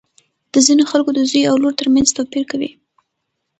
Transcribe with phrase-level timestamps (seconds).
[0.53, 2.69] د ځینو خلکو د زوی او لور تر منځ توپیر کوي.